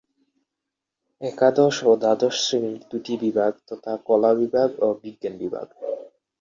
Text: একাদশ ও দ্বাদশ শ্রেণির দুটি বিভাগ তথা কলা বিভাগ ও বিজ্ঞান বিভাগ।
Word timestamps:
একাদশ 1.21 1.75
ও 1.83 1.91
দ্বাদশ 2.01 2.35
শ্রেণির 2.41 2.81
দুটি 2.91 3.13
বিভাগ 3.23 3.51
তথা 3.69 3.93
কলা 4.07 4.31
বিভাগ 4.39 4.69
ও 4.79 4.87
বিজ্ঞান 5.01 5.33
বিভাগ। 5.43 5.67